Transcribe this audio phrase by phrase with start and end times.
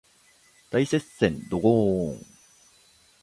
[0.71, 2.25] 大接戦ドゴーーン